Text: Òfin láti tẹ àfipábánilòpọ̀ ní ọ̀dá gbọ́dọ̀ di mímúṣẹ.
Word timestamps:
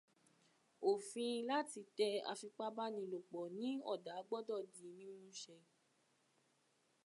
Òfin 0.91 1.35
láti 1.49 1.79
tẹ 1.97 2.09
àfipábánilòpọ̀ 2.31 3.45
ní 3.57 3.69
ọ̀dá 3.91 4.15
gbọ́dọ̀ 4.27 4.61
di 4.73 4.85
mímúṣẹ. 4.97 5.57